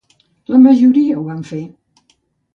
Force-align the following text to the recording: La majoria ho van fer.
La 0.53 0.61
majoria 0.63 1.19
ho 1.19 1.27
van 1.29 1.45
fer. 1.51 1.61